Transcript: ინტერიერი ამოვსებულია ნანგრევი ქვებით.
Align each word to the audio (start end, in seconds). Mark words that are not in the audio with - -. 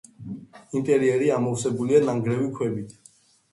ინტერიერი 0.79 1.29
ამოვსებულია 1.37 2.01
ნანგრევი 2.09 2.51
ქვებით. 2.59 2.99